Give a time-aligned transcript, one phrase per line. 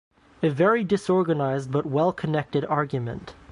[0.41, 3.35] A very disorganized but well-connected argument.